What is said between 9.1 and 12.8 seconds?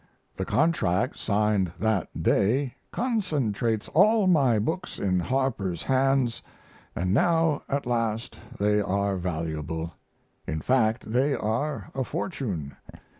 valuable; in fact they are a fortune.